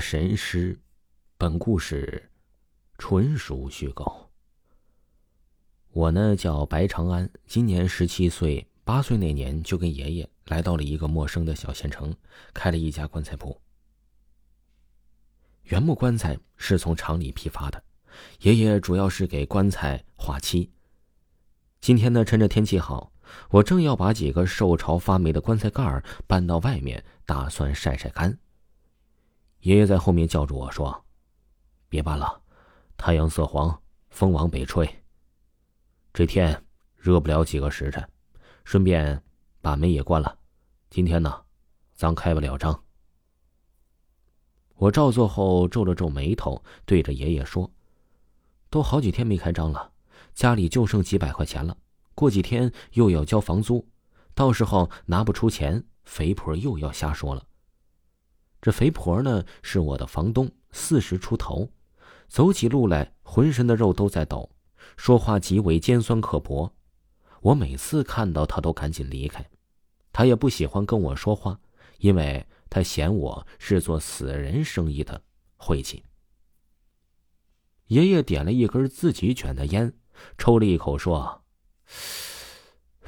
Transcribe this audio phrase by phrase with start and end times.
[0.00, 0.78] 神师，
[1.36, 2.30] 本故事
[2.96, 4.30] 纯属虚构。
[5.90, 12.14] 我呢叫白长安，今年十七岁，八岁那年就跟爷爷来到了一个陌生的小县城，
[12.52, 13.60] 开了一家棺材铺。
[15.64, 17.82] 原木棺材是从厂里批发的，
[18.40, 20.70] 爷爷主要是给棺材画漆。
[21.80, 23.12] 今天呢，趁着天气好，
[23.50, 28.38] 我正要把几个受潮发霉的棺材盖搬到外面，打算晒晒干。
[29.60, 31.04] 爷爷在后面叫住我说
[31.88, 32.40] ：“别搬了，
[32.96, 33.76] 太阳色黄，
[34.08, 34.88] 风往北吹。
[36.12, 36.64] 这天
[36.96, 38.08] 热不了几个时辰，
[38.64, 39.20] 顺便
[39.60, 40.38] 把门也关了。
[40.90, 41.42] 今天呢，
[41.92, 42.84] 咱开不了张。”
[44.76, 47.68] 我照做后皱了皱眉头，对着爷爷说
[48.70, 49.90] ：“都好几天没开张了，
[50.34, 51.76] 家里就剩几百块钱了，
[52.14, 53.84] 过几天又要交房租，
[54.34, 57.44] 到时候拿不出钱，肥婆又要瞎说了。”
[58.60, 61.70] 这肥婆呢是我的房东，四十出头，
[62.26, 64.50] 走起路来浑身的肉都在抖，
[64.96, 66.74] 说话极为尖酸刻薄。
[67.40, 69.48] 我每次看到她都赶紧离开，
[70.12, 71.60] 他也不喜欢跟我说话，
[71.98, 75.22] 因为他嫌我是做死人生意的，
[75.56, 76.02] 晦气。
[77.86, 79.94] 爷爷点了一根自己卷的烟，
[80.36, 81.44] 抽了一口，说：“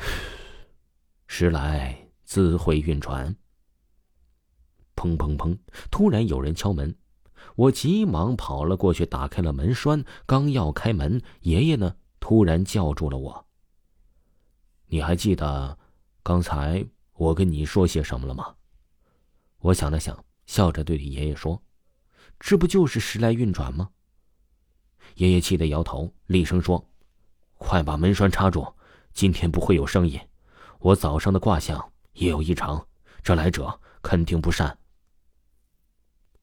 [1.27, 3.35] 时来自会运转。”
[5.01, 5.57] 砰砰砰！
[5.91, 6.95] 突然有人敲门，
[7.57, 10.05] 我急忙跑了过去，打开了门栓。
[10.27, 13.47] 刚要开门，爷爷呢突然叫住了我
[14.89, 15.79] ：“你还记得
[16.23, 18.55] 刚才我跟你说些什么了吗？”
[19.61, 21.63] 我想了想，笑着对爷爷说
[22.39, 23.89] ：“这不就是时来运转吗？”
[25.17, 26.87] 爷爷气得摇头，厉声说
[27.57, 28.67] ：“快把门栓插住，
[29.15, 30.21] 今天不会有生意。
[30.79, 32.87] 我早上的卦象也有异常，
[33.23, 34.77] 这来者肯定不善。”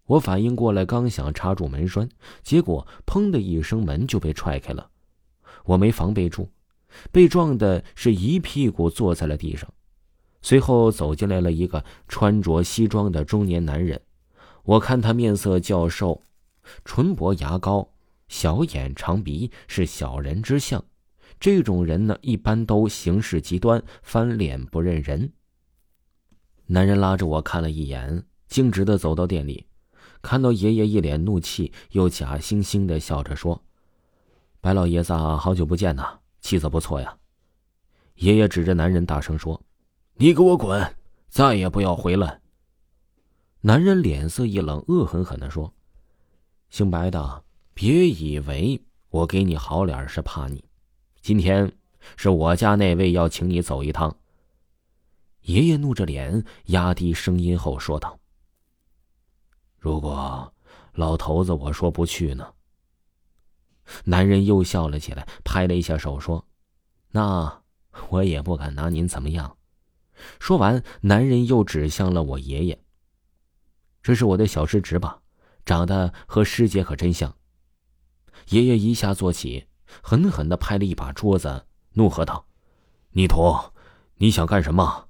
[0.08, 2.10] 我反应过来，刚想插住门栓，
[2.42, 4.90] 结果“砰”的一声，门就被踹开了。
[5.66, 6.50] 我没防备住，
[7.12, 9.72] 被撞的是一屁股坐在了地上。
[10.42, 14.02] 随后走进来了一个穿着西装的中年男人。
[14.64, 16.22] 我看他面色较瘦，
[16.86, 17.90] 唇薄牙高，
[18.30, 20.84] 小眼长鼻，是小人之相。
[21.40, 25.34] 这种人呢，一般都行事极端，翻脸不认人。
[26.68, 29.66] 男人拉着我看了一眼，径直的走到店里。
[30.22, 33.64] 看到爷爷一脸怒气，又假惺惺的笑着说
[34.60, 37.18] ：“白老爷子，好久不见呐，气色不错呀。”
[38.16, 39.62] 爷爷指着男人大声说
[40.16, 40.96] ：“你给我滚，
[41.30, 42.42] 再也不要回来！”
[43.62, 45.74] 男人脸色一冷，恶狠狠的说
[46.70, 50.64] ：“姓白的，别以为我给你好脸是怕你，
[51.22, 51.72] 今天
[52.16, 54.16] 是我家那位要请你走一趟。”
[55.44, 58.20] 爷爷怒着脸，压低声音后说道。
[59.78, 60.54] 如果
[60.94, 62.54] 老头子我说不去呢？
[64.04, 66.46] 男人又笑了起来，拍了一下手说
[67.12, 67.64] ：“那
[68.10, 69.58] 我也不敢拿您怎么样。”
[70.40, 72.84] 说完，男人又指向了我爷爷
[74.04, 75.22] ：“这是我的小师侄吧？
[75.64, 77.34] 长得和师姐可真像。”
[78.50, 79.68] 爷爷一下坐起，
[80.02, 82.48] 狠狠的拍了一把桌子，怒喝道
[83.12, 83.56] ：“逆徒，
[84.16, 85.08] 你想干什么？”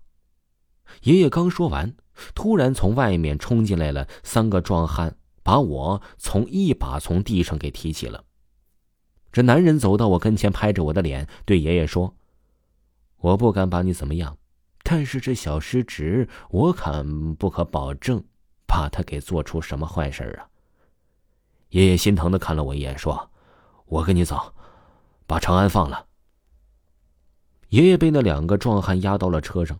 [1.03, 1.95] 爷爷刚说完。
[2.33, 8.23] 突然，从外面冲进来了三个壮汉，把我从一把从地上给提起了。
[9.31, 12.15] 这男人走到我跟前，拍着我的脸，对爷爷说
[13.17, 14.37] ：“我不敢把你怎么样，
[14.83, 18.23] 但是这小师侄，我敢不可保证
[18.65, 20.47] 把他给做出什么坏事啊。”
[21.69, 23.29] 爷爷心疼的看了我一眼，说
[23.85, 24.53] ：“我跟你走，
[25.27, 26.05] 把长安放了。”
[27.69, 29.77] 爷爷被那两个壮汉压到了车上。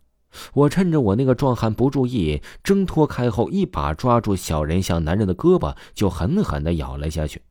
[0.54, 7.42] 我趁着我那个壮汉不注意，挣脱开后，一把抓住小人像男人的胳膊，就狠狠的咬了下去。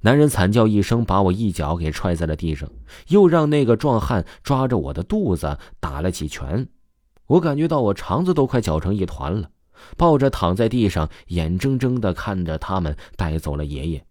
[0.00, 2.68] 男人惨叫一声，把我一脚给踹在了地上，
[3.08, 6.68] 又让那个壮汉抓着我的肚子打了几拳。
[7.26, 9.50] 我感觉到我肠子都快搅成一团了，
[9.96, 14.04] 抱着躺在地上，眼睁睁的看着他们带走了爷爷。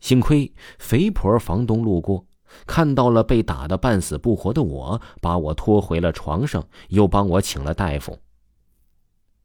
[0.00, 2.26] 幸亏肥婆房东路过。
[2.66, 8.18] 看到了被打得半死不活的我，把我拖回了床上，又帮我请了大夫。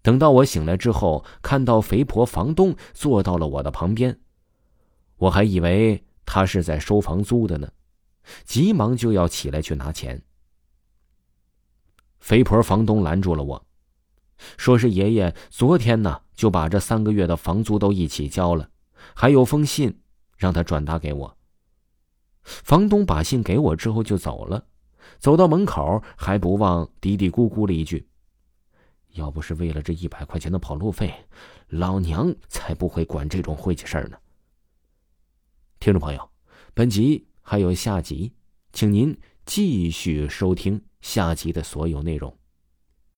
[0.02, 4.20] 等到我醒来之后，看到肥婆房东坐到了我的旁边，
[5.18, 7.68] 我还以为他是在收房租的呢，
[8.44, 10.22] 急忙就要起来去拿钱。
[12.20, 13.66] 肥婆房东拦住了我，
[14.58, 18.70] 说是爷爷昨天呢就把这三个月的房租都一起交了，
[19.14, 20.00] 还有封信
[20.38, 21.38] 让他转达给我。
[22.46, 24.66] 房东把信给我之后就走了，
[25.20, 28.08] 走到门口还不忘嘀嘀咕咕了一句。
[29.14, 31.14] 要不是为了这一百块钱的跑路费，
[31.68, 34.18] 老娘才不会管这种晦气事儿呢。
[35.80, 36.30] 听众朋友，
[36.74, 38.34] 本集还有下集，
[38.74, 42.38] 请您继续收听下集的所有内容。